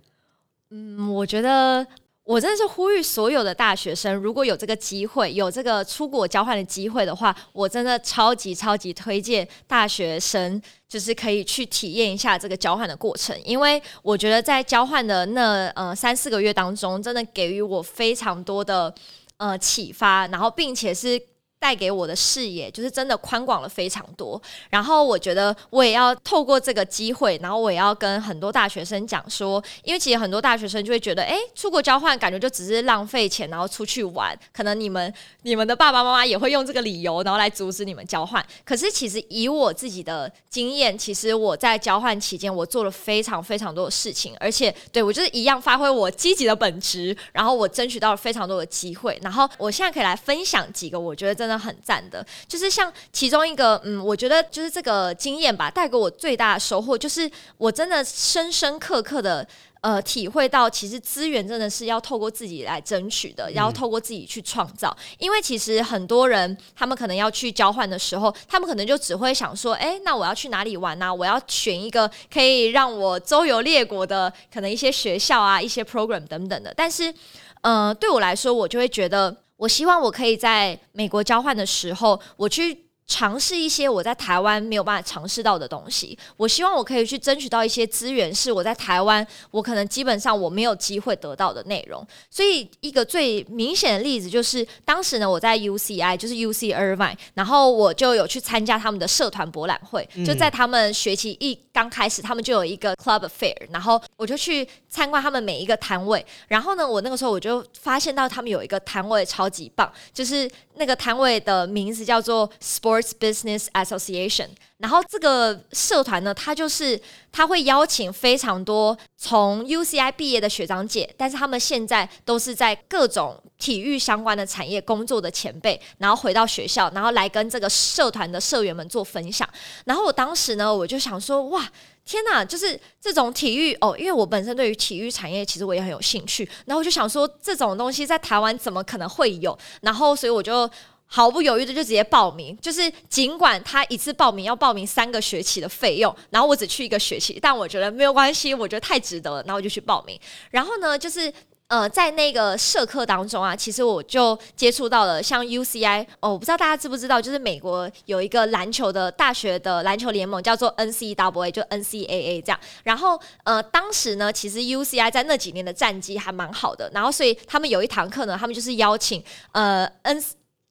[0.69, 1.85] 嗯，我觉得。
[2.25, 18.93] 我真的是呼吁所有的大学生，如果有这个机会，有这个出国交换的机会的话，我真的超级超级推荐大学生，就是可以去体验一下这个交换的过程，因为我觉得在交换的那呃三四个月当中，真的给予我非常多的
[19.37, 21.21] 呃启发，然后并且是。
[21.63, 38.45] 带给我的视野就是真的宽广了非常多，然后我觉得我也要透过这个机会，然后我也要跟很多大学生讲说，因为其实很多大学生就会觉得，哎，出国交换感觉就只是浪费钱，然后出去玩，可能你们你们的爸爸妈妈也会用这个理由，然后来阻止你们交换。
[38.65, 51.63] 可是其实以我自己的经验，其实我在交换期间，我做了非常非常多的事情，而且对我就是一样发挥我积极的本质，然后我争取到了非常多的机会，然后我现在可以来分享几个我觉得真的的。
[51.63, 59.47] 很赞的，就是像其中一个，嗯，我觉得就是这个经验吧，带给我最大的收获，就是我真的深深刻刻的
[59.79, 64.93] 呃体会到，其实资源真的是要透过自己来争取的，要透过自己去创造。
[65.19, 71.13] 因为其实很多人他们可能要去交换的时候，他们可能就只会想说，哎，那我要去哪里玩呢？
[71.13, 76.73] 我要选一个可以让我周游列国的，可能一些学校啊，一些 program 等等的。
[76.75, 77.13] 但是，
[77.61, 79.42] 呃，对我来说，我就会觉得。
[79.63, 86.17] 我希望我可以在美国交换的时候，我去尝试一些我在台湾没有办法尝试到的东西。
[86.37, 92.05] 我希望我可以去争取到一些资源，是我在台湾我可能基本上我没有机会得到的内容。
[92.29, 106.25] 所以一个最明显的例子就是，当时呢我在 UCI，就是 UC Irvine，然后我就有去参加他们的社团博览会，就在他们学期一刚开始，他们就有一个 Club Fair，然后我就去参观他们每一个摊位。
[106.47, 112.49] 然后呢，我那个时候我就发现到他们有一个摊位超级棒，就是那个摊位的名字叫做
[112.93, 114.49] Sports Business Association。
[114.77, 116.99] 然后这个社团呢，它就是
[117.31, 129.47] 它会邀请非常多从 UCI 毕业的学长姐，但是他们现在都是在各种体育相关的产业工作的前辈，然后回到学校，然后来跟这个社团的社员们做分享。
[129.85, 131.71] 然后我当时呢，我就想说，哇！
[132.05, 139.57] 天呐，就是这种体育哦，因为我本身对于体育产业其实我也很有兴趣，然后我就想说这种东西在台湾怎么可能会有？
[139.79, 140.69] 然后所以我就
[141.15, 150.19] 毫不犹豫的就直接报名，就是尽管他一次报名要报名三个学期的费用，然后我只去一个学期，但我觉得没有关系，我觉得太值得了，然后我就去报名。
[150.49, 151.31] 然后呢，就是。
[151.67, 162.59] 呃，在那个社课当中啊，其实我就接触到了像 UCI 哦，我不知道大家知不知道，就是美国有一个篮球的大学的篮球联盟叫做 NCAA，就 NCAA 这样。
[162.83, 169.23] 然后呃，当时呢，其实 UCI 在那几年的战绩还蛮好的，然后所以他们有一堂课呢，他们就是邀请
[169.53, 170.23] 呃 N。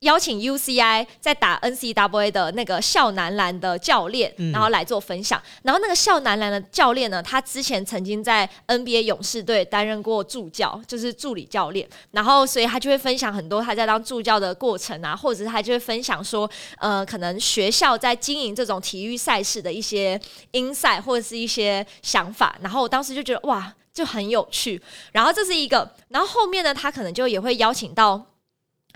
[0.03, 5.41] 邀请 UCI 在打 NCAA 的那个校男篮的教练，然后来做分享。
[5.63, 11.87] 然后那个校男篮的教练呢，他之前曾经在 NBA 勇士队担任过助教，就是助理教练。
[12.11, 20.19] 然后所以他就会分享很多他在当助教的过程啊，或者是他就会分享说，呃，可能学校在经营这种体育赛事的一些
[20.51, 22.55] insight 或者是一些想法。
[22.61, 24.81] 然后我当时就觉得哇，就很有趣。
[25.11, 28.25] 然后这是一个，然后后面呢，他可能就也会邀请到。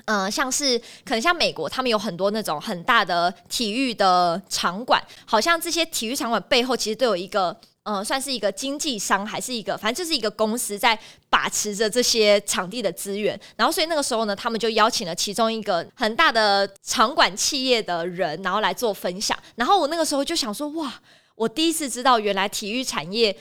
[0.08, 10.98] 呃，像是可能像美国，他们有很多那种很大的体育的场馆，好像这些体育场馆背后其实都有一个，呃，算是一个经纪商，还是一个，反正就是一个公司在
[11.30, 13.38] 把持着这些场地的资源。
[13.58, 19.38] 然后，所以那个时候呢，他们就邀请了其中一个很大的场馆企业的人，然后来做分享。
[19.56, 21.02] 然后我那个时候就想说，哇，
[21.36, 23.38] 我第一次知道原来体育产业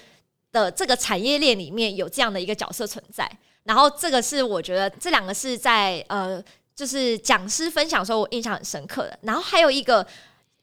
[0.50, 3.30] 的这个产业链里面有这样的一个角色存在。
[3.66, 6.42] 然后这个是我觉得这两个是在呃，
[6.74, 9.18] 就是讲师分享的时候我印象很深刻的。
[9.22, 10.06] 然后还有一个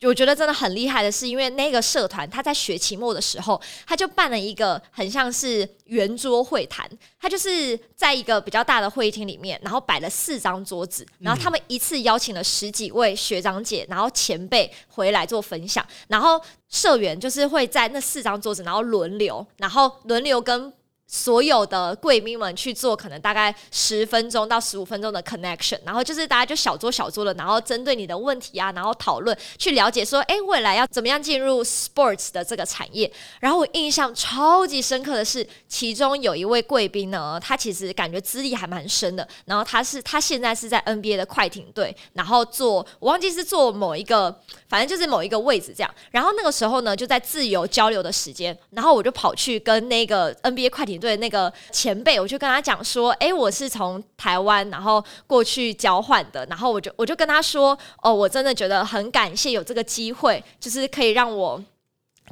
[0.02, 6.89] 我觉得真的很厉害的是，因为那个社团他在学期末的时候，他就办了一个很像是圆桌会谈，
[7.20, 20.72] 他就是在一个比较大的会议厅里面，然后摆了四张桌子，然后他们一次邀请了十几位学长姐，然后前辈回来做分享，然后社员就是会在那四张桌子，然后轮流，然后轮流跟。
[21.15, 33.12] 所有的贵宾们去做可能大概十分钟到十五分钟的 connection，然后就是大家就小桌小桌的，然后针对你的问题啊，然后讨论去了解说，哎，未来要怎么样进入 sports 的这个产业。
[33.39, 44.36] 然后我印象超级深刻的是，其中有一位贵宾呢，他其实感觉资历还蛮深的，然后他是他现在是在 NBA 的快艇队，然后做我忘记是做某一个，
[44.74, 45.96] 反正就是某一个位置这样。
[46.10, 51.00] 然后那个时候呢，就在自由交流的时间，然后我就跑去跟那个 NBA 快艇。
[51.04, 61.62] 队那个前辈，我就跟他讲说，哎，我是从台湾然后过去交换的，然后我就我就跟他说，哦，我真的觉得很感谢有这个机会，就是可以让我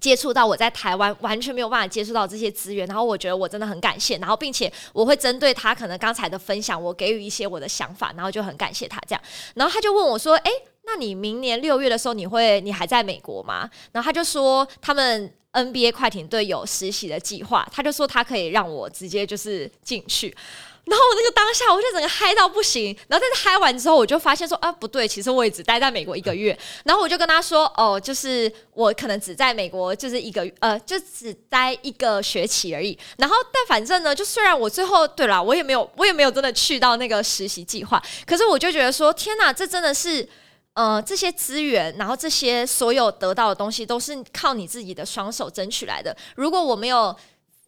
[0.01, 9.21] 接触到我在台湾完全没有办法接触到这些资源，然后我觉得我真的很感谢，然后并且我会针对他可能刚才的分享，我给予一些我的想法，然后就很感谢他这样，
[9.55, 10.51] 然后他就问我说，哎，
[10.83, 13.69] 那你明年六月的时候你会你还在美国吗？
[13.93, 15.33] 然后他就说他们。
[15.53, 20.33] NBA 快艇队有实习的计划，他就说他可以让我直接就是进去，
[20.85, 40.27] 然后我那个当下我就整个嗨到不行，然后但是嗨完之后我就发现说啊不对，其实我也只待在美国一个月， 然后我就跟他说哦，就是我可能只在美国就是一个呃就只待一个学期而已，然后但反正呢，就虽然我最后对啦，我也没有我也没有真的去到那个实习计划，可是我就觉得说天哪，这真的是。
[40.73, 46.15] 呃，这些资源，然后这些所有得到的东西，都是靠你自己的双手争取来的。
[46.33, 47.13] 如果我没有，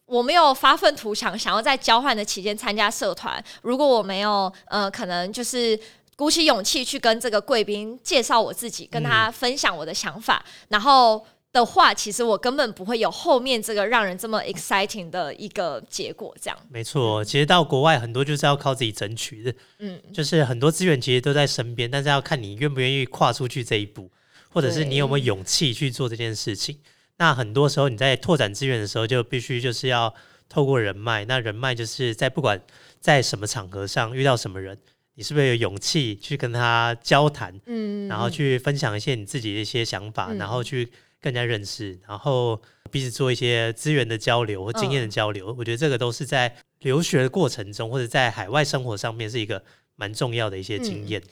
[0.06, 5.80] 我没有发愤图强，想要在交换的期间参加社团，如果我没有，呃，可能就是
[6.16, 11.26] 鼓起勇气去跟这个贵宾介绍我自己，跟他分享我的想法，然后。
[11.54, 16.36] 的话，其实我根本不会有后面这个让人这么 exciting 的一个结果。
[16.42, 19.54] 这样没错，其实到国外很多就是要靠自己争取的。
[19.78, 24.10] 嗯，就是很多资源其实都在身边，但是要看你愿不愿意跨出去这一步，
[24.50, 26.80] 或者是你有没有勇气去做这件事情。
[27.24, 30.14] 那很多时候你在拓展资源的时候，就必须就是要
[30.50, 31.24] 透过人脉。
[31.24, 32.62] 那人脉就是在不管
[33.00, 34.78] 在什么场合上遇到什么人，
[35.16, 45.56] 你是不是有勇气去跟他交谈，嗯，然后去分享一些你自己的一些想法，嗯然后去更加认识，然后彼此做一些资源的交流或经验的交流。
[45.58, 49.64] 我觉得这个都是在留学的过程中，或者在海外生活上面是一个
[49.96, 51.22] 蛮重要的一些经验。
[51.22, 51.30] 嗯，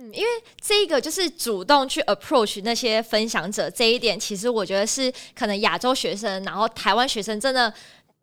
[0.00, 0.28] 嗯因为
[0.60, 7.72] 这个就是主动去 approach 那些分享者这一点，其实我觉得是可能亚洲学生，然后台湾学生真的。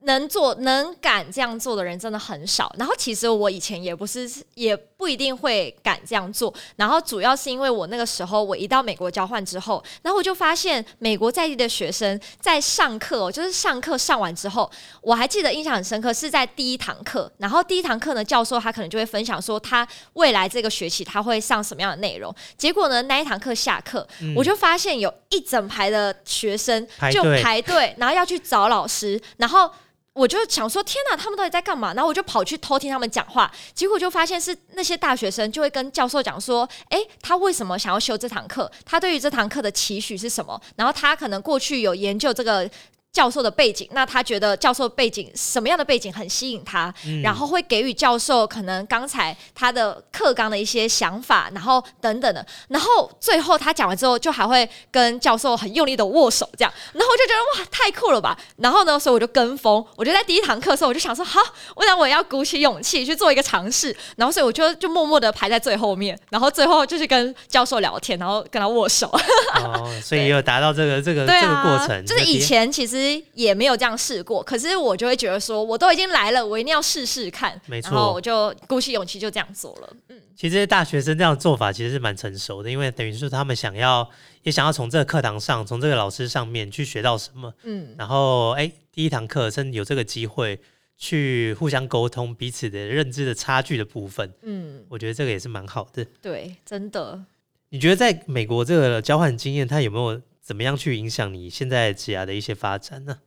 [0.01, 6.53] 能做能敢这样做的人真的很少，然后其实我以前也不是，也不一定会敢这样做。
[6.75, 14.69] 然后主要是因为我那个时候我一到美国交换之后，然后我就发现美国在地的学生在上课、哦，就是上课上完之后，
[15.01, 22.33] 我还记得印象很深刻，是在第一堂课，然后第一堂课呢，教授他可能就会分享说他未来这个学期他会上什么样的内容。
[22.55, 29.69] 结果呢，那一堂课下课，我就发现有一整排的学生就排队排队，然后要去找老师，然后。
[30.17, 31.93] 我就想说，天哪，他们到底在干嘛？
[31.93, 38.69] 然后我就跑去偷听他们讲话，结果就发现是那些大学生就会跟教授讲说，诶，他为什么想要修这堂课？
[38.83, 40.59] 他对于这堂课的期许是什么？
[40.75, 42.69] 然后他可能过去有研究这个。
[43.11, 46.93] 教授的背景，那他觉得教授背景什么样的背景很吸引他，
[47.23, 58.37] 然后会给予教授可能刚才他的课纲的一些想法，然后等等的，然后最后他讲完之后，就还会跟教授很用力的握手，这样，然后我就觉得哇，太酷了吧！
[58.57, 61.39] 然后呢，所以我就跟风，我就在第一堂课的时候，我就想说，好，
[61.75, 69.07] 我想我要鼓起勇气去做一个尝试，然后所以我就就默默的排在最后面，然后最后就是跟教授聊天，然后跟他握手。
[69.55, 77.59] 哦，所以也有达到这个这个、对这个过啊，程， 就是以前其实也没有这样试过，可是我就会觉得说，我都已经来了，我一定要试试看。
[77.65, 79.93] 没错然后我就鼓起勇气就这样做了。
[80.09, 84.09] 嗯，其实大学生这样的做法其实是蛮成熟的，因为等于是他们想要
[84.43, 90.59] 也想要从这个课堂上，从这个老师上面去学到什么，嗯，然后哎，第一堂课甚至有这个机会
[90.97, 96.05] 去互相沟通彼此的认知的差距的部分，嗯，我觉得这个也是蛮好的。
[96.21, 97.23] 对，真的。
[97.69, 103.17] 你觉得在美国这个交换经验，它有没有怎么样去影响你现在职涯的一些发展呢？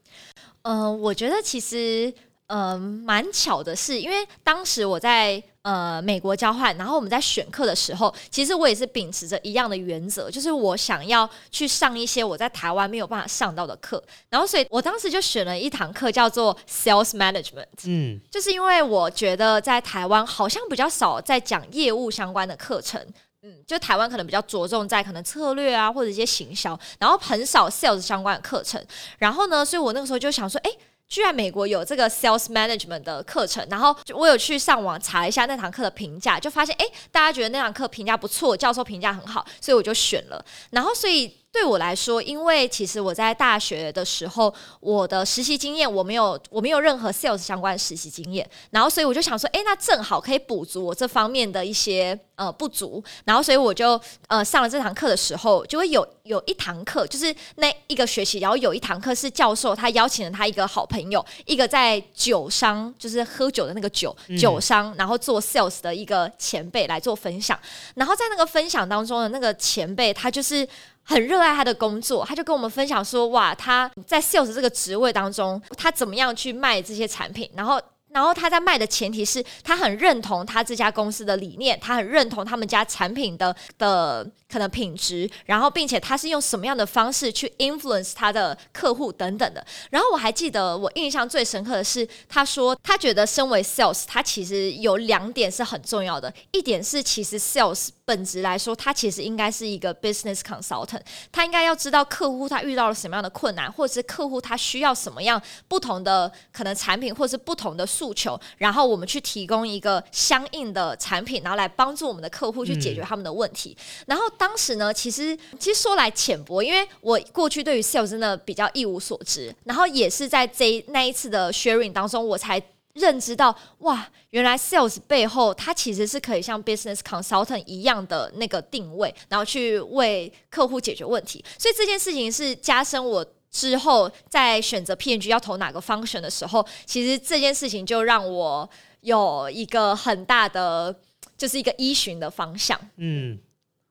[0.63, 2.11] 嗯、我觉得其实。
[2.53, 17.67] 嗯，蛮巧的是，因为当时我在呃美国交换，然后我们在选课的时候，其实我也是秉持着一样的原则，就是我想要去上一些我在台湾没有办法上到的课，然后所以我当时就选了一堂课叫做 Sales Management。
[17.85, 23.01] 嗯，就是因为我觉得在台湾好像比较少在讲业务相关的课程，
[23.43, 28.85] 嗯，就台湾可能比较着重在可能策略啊或者一些行销，然后很少 sales 相关的课程。
[29.19, 30.71] 然后呢，所以我那个时候就想说，哎。
[31.11, 40.45] 居然美国有这个 sales management 的课程，然后我有去上网查一下那堂课的评价，就发现哎，大家觉得那堂课评价不错，教授评价很好，所以我就选了。
[40.71, 67.59] 然后所以对我来说，因为其实我在大学的时候，我的实习经验我没有我没有任何 sales 相关实习经验，然后所以我就想说，哎，那正好可以补足我这方面的一些呃不足，然后所以我就呃上了这堂课的时候，就会有有一堂课，就是那一个学期，然后有一堂课是教授他邀请了他一个好朋友，一个在酒商就是喝酒的那个酒酒商，然后做 sales 的一个前辈来做分享，
[67.97, 70.67] 然后在那个分享当中的那个前辈，他就是。
[71.11, 77.79] 很热爱他的工作，他就跟我们分享说：“哇，他在 sales 这个职位当中，他怎么样去卖这些产品，然后。”
[78.13, 89.65] 然后他在卖的前提是他很认同他这家公司的理念，他很认同他们家产品的的可能品质，然后并且他是用什么样的方式去 influence 他的客户等等的。
[89.91, 113.77] 然后我还记得我印象最深刻的是，他说他觉得身为 sales，他其实有两点是很重要的，一点是其实 sales 本质来说，他其实应该是一个 business consultant，他应该要知道客户他遇到了什么样的困难，或者是客户他需要什么样不同的可能产品，或者是不同的诉求，然后我们去提供一个相应的产品，然后来帮助我们的客户去解决他们的问题。
[114.07, 122.63] 然后当时呢，其实其实说来浅薄，因为我过去对于 sales 真的比较一无所知，然后也是在这一那一次的 sharing 当中，我才。
[122.95, 131.43] 认知到哇，原来 sales 背后它其实是可以像 business consultant 一样的那个定位，然后去为客户解决问题。
[131.57, 138.69] 所以这件事情是加深我之后在选择 P N G 要投哪个 function 的时候，其实这件事情就让我
[139.01, 140.95] 有一个很大的，
[141.37, 142.79] 就是一个依循的方向。
[142.97, 143.39] 嗯，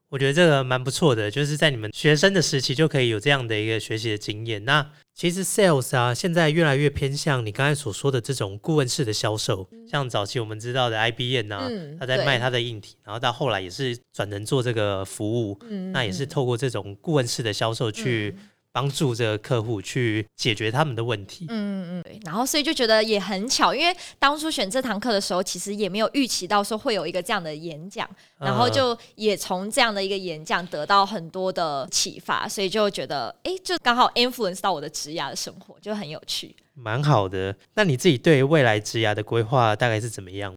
[0.09, 4.63] 我觉得这个蛮不错的，就是在你们学生的时期就可以有这样的一个学习的经验。
[4.65, 18.33] 那其实 sales 啊，现在越来越偏向你刚才所说的这种顾问式的销售，像早期我们知道的 IBM 啊，嗯他在对卖他的硬体，然后到后来也是转成做这个服务，嗯那也是透过这种顾问式的销售去
[18.71, 21.45] 帮助这个客户去解决他们的问题。
[21.49, 22.19] 嗯嗯，对。
[22.23, 36.55] 然后所以就觉得也很巧，因为当初选这堂课的时候，其实也没有预期到说会有一个这样的演讲，然后就也从这样的一个演讲得到很多的启发，所以就觉得哎，就刚好 influence 到我的职涯的生活，就很有趣。
[36.73, 37.55] 蛮好的。
[37.73, 40.53] 那你自己对未来职涯的规划大概是怎么样？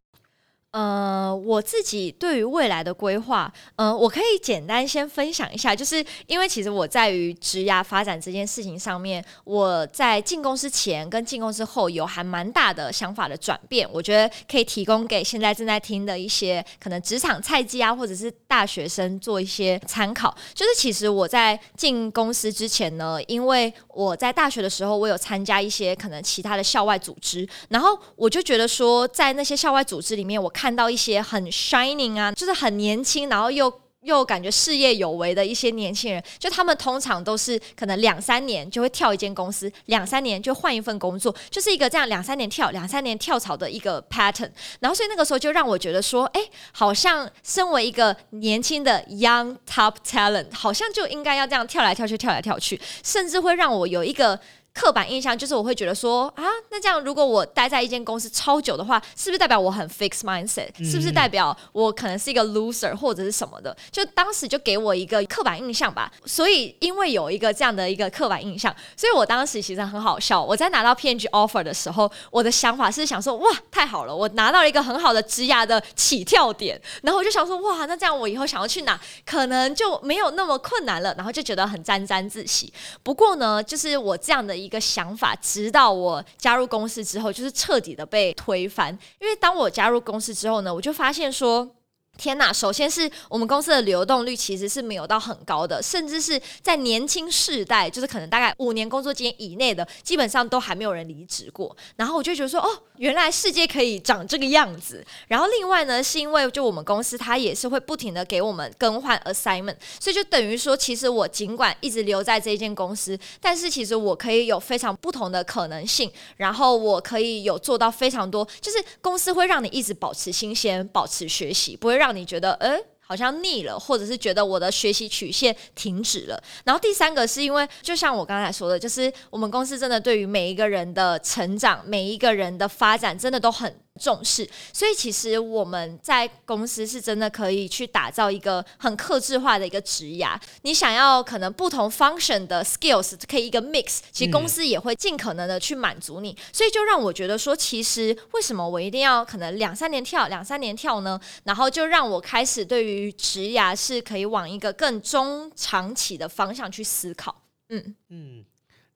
[0.73, 20.35] 呃，我自己对于未来的规划，呃，我可以简单先分享一下，就是因为其实我在于职涯发展这件事情上面，我在进公司前跟进公司后有还蛮大的想法的转变，我觉得可以提供给现在正在听的一些可能职场菜鸡啊，或者是大学生做一些参考。
[20.55, 44.53] 就是其实我在进公司之前呢，因为我在大学的时候，我有参加一些可能其他的校外组织，然后我就觉得说，在那些校外组织里面，我看看到一些很 shining 啊，就是很年轻，然后又又感觉事业有为的一些年轻人，就他们通常都是可能两三年就会跳一间公司，两三年就换一份工作，就是一个这样两三年跳、两三年跳槽的一个 pattern。
[44.79, 46.41] 然后所以那个时候就让我觉得说，哎，
[46.71, 54.39] 好像身为一个年轻的 young top talent，好像就应该要这样跳来跳去、跳来跳去，甚至会让我有一个。
[54.75, 60.69] 刻板印象就是我会觉得说啊，那这样如果我待在一间公司超久的话，是不是代表我很 fixed mindset？
[60.83, 63.77] 是不是代表我可能是一个 loser 或者是什么的？
[63.91, 66.11] 就当时就给我一个刻板印象吧。
[66.25, 70.43] 所以因为有一个这样的一个刻板印象，所以我当时其实很好笑。
[70.43, 76.81] 我在拿到 PNG offer 的时候，我的想法是想说哇，太好了，我拿到了一个很好的职涯的起跳点。
[77.03, 81.15] 然后我就想说哇，那这样我以后想要去哪，可能就没有那么困难了。
[81.15, 82.73] 然后就觉得很沾沾自喜。
[83.03, 84.62] 不过呢，就是我这样的。
[84.63, 88.97] 一个想法，直到我加入公司之后，就是彻底的被推翻。
[89.21, 91.75] 因为当我加入公司之后呢，我就发现说。
[92.19, 92.53] 天呐！
[92.53, 101.75] 首先是我们公司的流动率其实是没有到很高的，甚至是在年轻世代，就是可能大概五年工作经验以内的，基本上都还没有人离职过。
[101.97, 102.69] 然后我就觉得说，哦，
[103.03, 105.05] 原来世界可以长这个样子。
[105.27, 126.43] 然后另外呢，是因为就我们公司它也是会不停的给我们更换 assignment，所以就等于说，其实我尽管一直留在这一间公司，但是其实我可以有非常不同的可能性，然后我可以有做到非常多，就是公司会让你一直保持新鲜，保持学习，不会让你觉得，诶，好像腻了，或者是觉得我的学习曲线停止了。
[126.65, 133.82] 然后第三个是因为，就像我刚才说的，就是我们公司真的对于每一个人的成长、每一个人的发展，真的都很。
[134.01, 140.35] 重视，所以其实我们在公司是真的可以去打造一个很克制化的一个职涯。
[140.63, 146.37] 你想要可能不同 function 的 skills 可以一个 mix，其实公司也会尽可能的去满足你。
[146.53, 151.21] 所以就让我觉得说，其实为什么我一定要可能两三年跳两三年跳呢？
[151.45, 157.43] 然后就让我开始对于职涯是可以往一个更中长期的方向去思考。
[157.69, 158.45] 嗯嗯。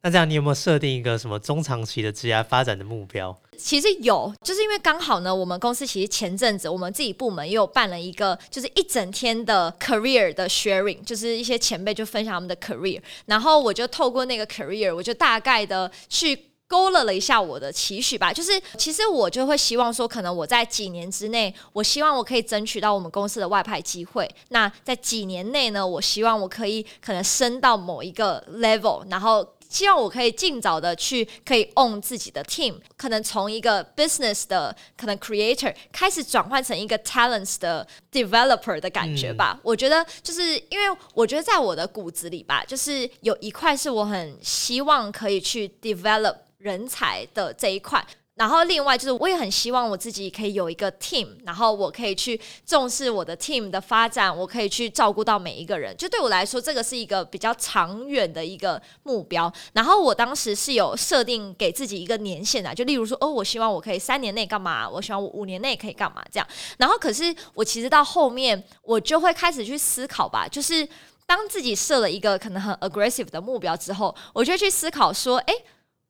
[0.07, 3.37] 那这样，你有没有设定一个什么中长期的职业发展的目标？
[3.59, 18.33] 其实有，就是因为刚好呢，我们公司其实前阵子我们自己部门也有办了一个，就是一整天的 career 的 sharing，就是一些前辈就分享他们的 career，然后我就透过那个 career，我就大概的去勾勒了一下我的期许吧。
[18.33, 24.33] 就是其实我就会希望说，可能我在几年之内，我希望我可以争取到我们公司的外派机会。
[24.51, 29.45] 那在几年内呢，我希望我可以可能升到某一个 level，然后。
[29.77, 39.61] 希望我可以尽早的去可以 own 自己的 team，可能从一个 business 的可能 creator 开始转换成一个 talents 的 developer 的感觉吧。
[39.63, 48.03] 我觉得就是因为我觉得在我的骨子里吧，就是有一块是我很希望可以去 develop 人才的这一块。
[48.37, 55.97] 然后另外就是，我也很希望我自己可以有一个 team，然后我可以去重视我的 team 的发展，我可以去照顾到每一个人。
[55.97, 59.51] 就对我来说，这个是一个比较长远的一个目标。
[59.73, 64.87] 然后我当时是有设定给自己一个年限的，就例如说，哦，我希望我可以三年内干嘛？
[64.87, 66.23] 我希望我五年内可以干嘛？
[66.31, 66.47] 这样。
[66.77, 70.87] 然后可是我其实到后面，我就会开始去思考吧，就是
[71.25, 75.55] 当自己设了一个可能很 aggressive 的目标之后，我就去思考说，哎。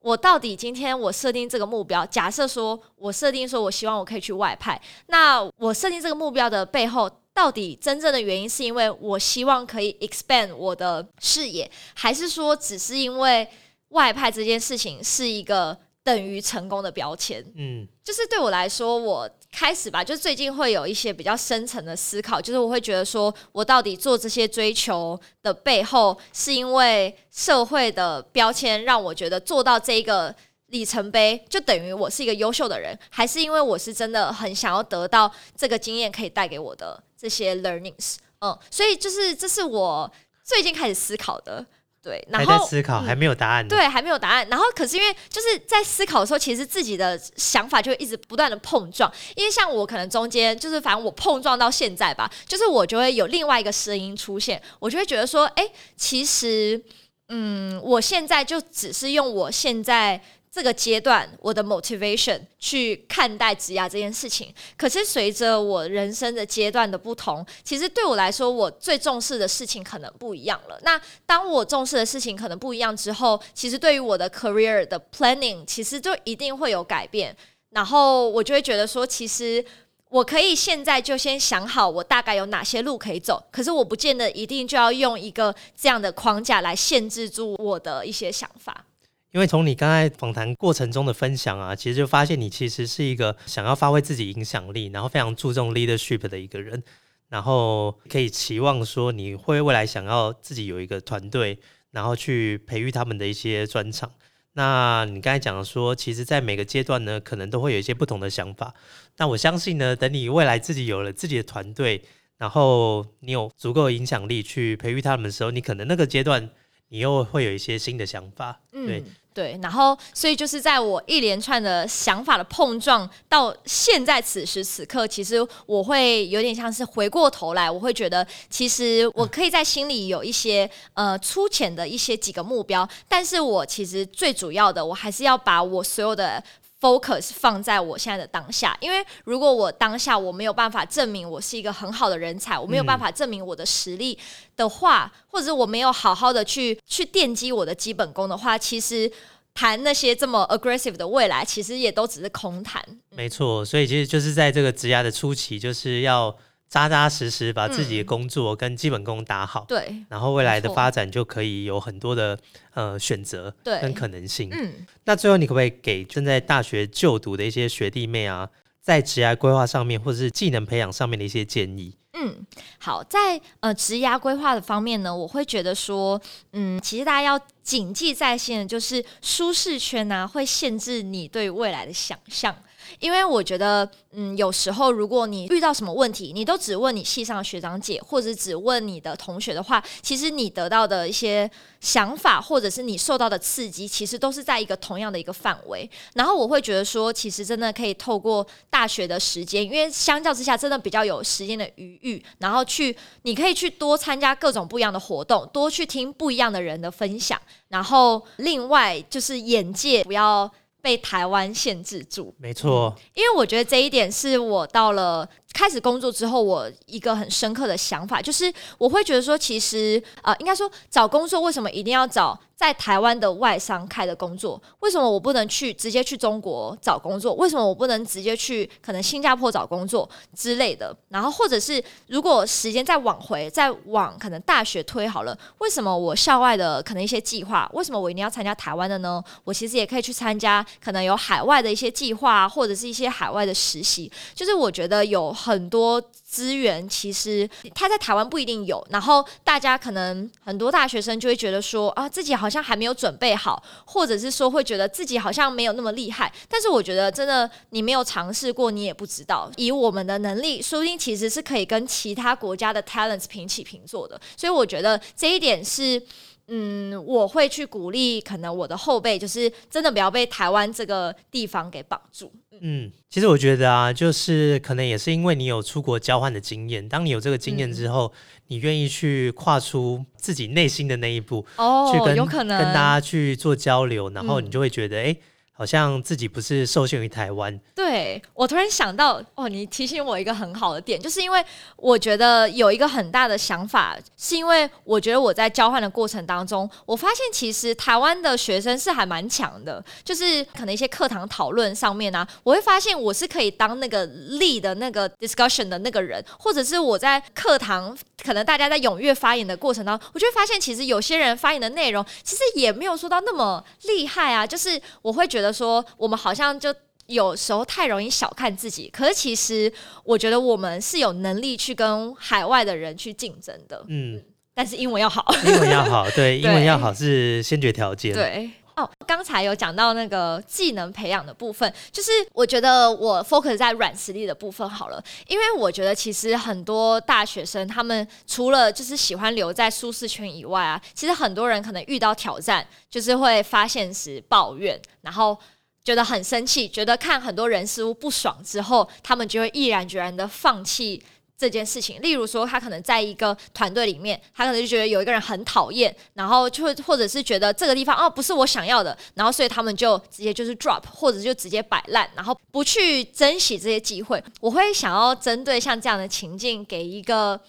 [0.07, 13.45] 我到底今天我设定这个目标，假设说我设定说我希望我可以去外派，那我设定这个目标的背后，到底真正的原因是因为我希望可以 expand 我的视野，还是说只是因为
[13.89, 15.77] 外派这件事情是一个？
[16.07, 30.35] 等于成功的标签，嗯，就是对我来说，我开始吧，就最近会有一些比较深层的思考，就是我会觉得说，我到底做这些追求的背后，是因为社会的标签让我觉得做到这一个
[30.67, 40.11] 里程碑，就等于我是一个优秀的人，还是因为我是真的很想要得到这个经验可以带给我的这些 learnings，嗯，所以就是这是我
[40.43, 41.65] 最近开始思考的。
[42.01, 44.47] 对，然还在后思考，嗯还没有答案。，对，还没有答案。
[44.49, 49.11] 然后可是因为就是在思考的时候，其实自己的想法就会一直不断的碰撞。
[49.35, 56.81] 因为像我可能中间就是反正我碰撞到现在吧，就是我就会有另外一个声音出现，我就会觉得说，哎，其实
[57.29, 60.21] 嗯，我现在就只是用我现在。
[60.57, 64.51] 这个阶段，我的 motivation 去看待职涯这件事情。
[64.75, 70.79] 可是随着我人生的阶段的不同，其实对我来说，我最重视的事情可能不一样了。
[70.81, 77.37] 那当我重视的事情可能不一样之后，其实对于我的 career 的 planning，其实就一定会有改变。
[77.69, 79.63] 然后我就会觉得说，其实
[80.09, 88.83] 我可以现在就先想好我大概有哪些路可以走，可是我不见得一定就要用一个这样的框架来限制住我的一些想法。
[89.31, 96.81] 因为从你刚才访谈过程中的分享啊，其实就发现你其实是一个想要发挥自己影响力，然后非常注重 leadership 的一个人，
[97.29, 101.59] 然后可以期望说你会未来想要自己有一个团队，
[101.91, 104.11] 然后去培育他们的一些专长。
[104.53, 108.73] 那你刚才讲说，其实，在每个阶段呢，可能都会有一些不同的想法。
[109.17, 112.03] 那我相信呢，等你未来自己有了自己的团队，
[112.37, 116.49] 然后你有足够影响力去培育他们的时候，你可能那个阶段
[116.89, 118.59] 你又会有一些新的想法。
[118.71, 125.35] 对嗯，对，然后所以就是在我一连串的想法的碰撞到现在此时此刻，其实
[125.65, 136.43] 我会有点像是回过头来，我会觉得其实我可以在心里有一些呃粗浅的一些几个目标，但是我其实最主要的，我还是要把我所有的。
[136.79, 144.17] Focus 放在我现在的当下，因为如果我当下我没有办法证明我是一个很好的人才，我没有办法证明我的实力
[144.55, 149.11] 的话，或者是我没有好好的去去奠基我的基本功的话，其实
[149.55, 152.83] 谈那些这么 aggressive 的未来，其实也都只是空谈。
[153.09, 156.35] 没错，所以其实就是在这个职涯的初期，就是要
[156.69, 162.37] 扎扎实实把自己的工作跟基本功打好，对然后未来的发展就可以有很多的
[162.73, 164.49] 呃选择对跟可能性。
[164.51, 168.49] 嗯，那最后你可不可以给正在大学就读的一些学弟妹啊，
[168.81, 171.95] 在职涯规划上面或者是技能培养上面的一些建议？
[172.19, 172.35] 嗯，
[172.79, 176.19] 好，在呃职涯规划的方面呢，我会觉得说，
[176.51, 182.55] 嗯，其实大家要谨记在心的就是舒适圈呢、会限制你对未来的想象。
[182.99, 195.89] 因为我觉得，嗯，有时候如果你遇到什么问题，你都只问你系上的学长姐，或者只问你的同学的话，其实你得到的一些想法，或者是你受到的刺激，其实都是在一个同样的一个范围。
[196.13, 210.49] 然后我会觉得说，其实真的可以透过大学的时间，因为相较之下，真的比较有时间的余裕，然后去你可以去多参加各种不一样的活动，多去听不一样的人的分享，然后另外就是眼界不要
[210.81, 212.33] 被台湾限制住。
[212.37, 224.61] 没错，因为我觉得这一点是我到了开始工作之后，我一个很深刻的想法，就是我会觉得说，其实呃，应该说找工作为什么一定要找在台湾的外商开的工作？
[224.81, 227.33] 为什么我不能去直接去中国找工作？
[227.35, 230.95] 为什么我不能直接去可能新加坡找工作之类的？
[231.09, 239.23] 然后或者是如果时间再往回，再往可能大学推好了，为什么我校外的可能一些计划，为什么我一定要参加台湾的呢？
[239.43, 244.11] 我其实也可以去参加可能有海外的一些计划啊，或者是一些海外的实习。
[244.35, 256.31] 就是我觉得有很多资源，其实他在台湾不一定有，然后大家可能很多大学生就会觉得说啊，自己好像还没有准备好，或者是说会觉得自己好像没有那么厉害。
[256.49, 259.49] 但是我觉得真的你没有尝试过，你也不知道。
[259.55, 264.19] 以我们的能力，说不定其实是可以跟其他国家的 talents 平起平坐的。
[264.35, 266.01] 所以我觉得这一点是。
[266.49, 272.31] 嗯，我会去鼓励，可能我的后辈就是真的不要被台湾这个地方给绑住。
[272.61, 278.11] 嗯，其实我觉得啊，就是可能也是因为你有出国交换的经验，当你有这个经验之后，
[278.47, 282.57] 你愿意去跨出自己内心的那一步，哦去跟有可能。
[282.63, 284.45] 跟大家去做交流，然后嗯。
[284.45, 285.15] 你就会觉得，哎、
[285.57, 287.59] 好像自己不是受限于台湾。
[287.73, 291.43] 对我突然想到，哦，你提醒我一个很好的点，就是因为
[291.75, 316.73] 我觉得有一个很大的想法，是因为我觉得我在交换的过程当中，我发现其实台湾的学生是还蛮强的，就是可能一些课堂讨论上面啊，我会发现我是可以当那个力的那个 discussion 的那个人，或者是我在课堂可能大家在踊跃发言的过程当中，我就会发现其实有些人发言的内容其实也没有说到那么厉害啊，就是我会觉得说我们好像就。
[317.07, 319.71] 有时候太容易小看自己，可是其实
[320.03, 324.21] 我觉得我们是有能力去跟海外的人去竞争的，嗯，
[324.53, 325.25] 但是英文要好。
[325.45, 328.13] 英文要好，对， 英文要好是先决条件。
[328.13, 345.35] 对，哦，刚才有讲到那个技能培养的部分，就是我觉得我 focus 在软实力的部分好了，因为我觉得其实很多大学生他们除了就是喜欢留在舒适圈以外啊，其实很多人可能遇到挑战，就是会发现时抱怨，然后
[345.83, 351.01] 觉得很生气，觉得看很多人事物不爽之后，他们就会毅然决然的放弃。
[351.37, 364.23] 这件事情，例如说，他可能在一个团队里面，他可能就觉得有一个人很讨厌，然后就或者是觉得这个地方哦不是我想要的，然后所以他们就直接就是 drop，或者就直接摆烂，然后不去珍惜这些机会。
[364.41, 367.39] 我会想要针对像这样的情境给一个。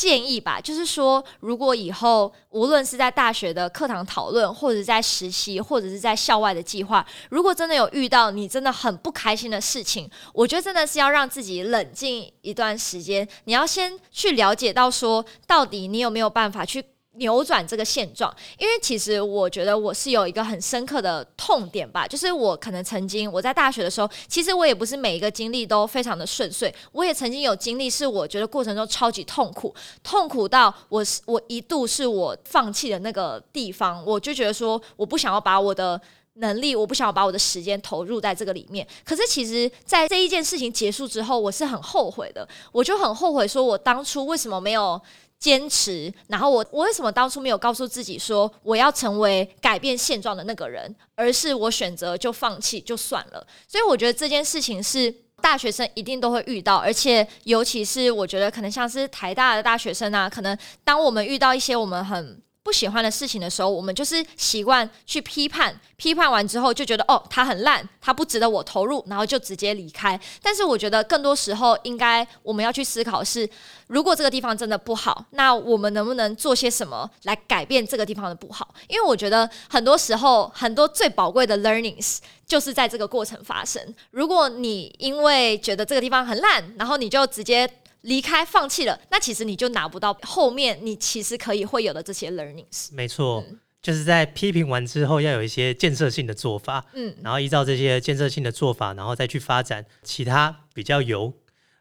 [0.00, 16.82] 建议吧，就是说，如果以后无论是在大学的课堂讨论，或者在实习，或者是在校外的计划，如果真的有遇到你真的很不开心的事情，我觉得真的是要让自己冷静一段时间，你要先去了解到说，到底你有没有办法去。
[17.20, 36.00] 扭转这个现状，因为其实我觉得我是有一个很深刻的痛点吧，就是我可能曾经我在大学的时候，其实我也不是每一个经历都非常的顺遂，我也曾经有经历是我觉得过程中超级痛苦，痛苦到我是我一度是我放弃的那个地方，我就觉得说我不想要把我的
[36.34, 38.86] 能力，我不想要把我的时间投入在这个里面。
[39.04, 44.98] 可是其实，在这一件事情结束之后，我是很后悔的，我就很后悔说我当初为什么没有。
[45.40, 53.44] 坚持，然后我我为什么当初没有告诉自己说我要成为改变现状的那个人，而是我选择就放弃就算了。
[53.66, 62.40] 所以我觉得这件事情是大学生一定都会遇到，而且尤其是我觉得可能像是台大的大学生啊，可能当我们遇到一些我们很。
[62.70, 70.18] 不喜欢的事情的时候，我们就是习惯去批判，批判完之后就觉得哦，他很烂，他不值得我投入，然后就直接离开。
[70.40, 73.50] 但是我觉得更多时候，应该我们要去思考是，
[73.88, 78.72] 如果这个地方真的不好，那我们能不能做些什么来改变这个地方的不好？
[78.86, 83.82] 因为我觉得很多时候，很多最宝贵的 learnings 就是在这个过程发生。
[84.12, 87.68] 如果你因为觉得这个地方很烂，然后你就直接。
[88.02, 92.88] 离开放弃了，那其实你就拿不到后面你其实可以会有的这些 learnings。
[92.92, 93.44] 没错，
[93.82, 101.32] 就是在批评完之后，要有一些建设性的做法，嗯，然后依照这些建设性的做法，然后再去发展其他比较有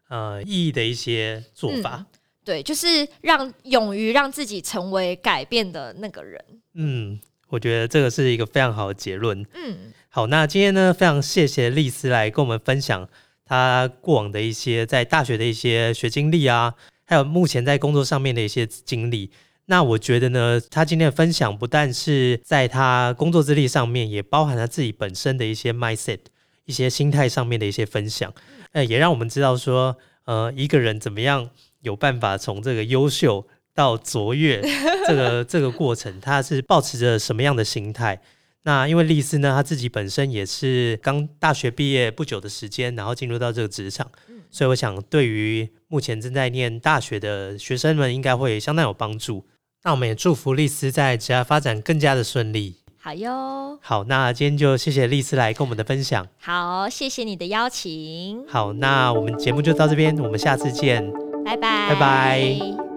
[0.10, 2.06] 呃意义的一些做法。
[2.44, 6.44] 对，就是让勇于让自己成为改变的那个人。
[6.74, 9.46] 嗯，我觉得这个是一个非常好的结论。
[9.54, 13.08] 嗯，好，那今天呢，非常谢谢丽丝来跟我们分享。
[13.50, 16.76] 他过往的一些在大学的一些学经历啊，
[17.08, 19.32] 还有目前在工作上面的一些经历，
[19.66, 26.20] 那我觉得呢，他今天的分享不但是在他工作资历上面，也包含他自己本身的一些 mindset、
[26.66, 28.32] 一些心态上面的一些分享，
[28.74, 31.50] 那，也让我们知道说，呃，一个人怎么样
[31.82, 34.62] 有办法从这个优秀到卓越
[35.08, 38.22] 这个这个过程，他是保持着什么样的心态？
[38.64, 44.12] 那因为丽丝呢，她自己本身也是刚大学毕业不久的时间，然后进入到这个职场，
[44.52, 49.46] 所以我想对于目前正在念大学的学生们，应该会相当有帮助。
[49.84, 52.76] 那我们也祝福丽丝在职业发展更加的顺利。
[53.02, 56.28] 好哟，好，那今天就谢谢丽丝来跟我们的分享。
[56.38, 58.46] 好，谢谢你的邀请。
[58.46, 61.10] 好，那我们节目就到这边，我们下次见，
[61.46, 62.89] 拜拜，拜拜。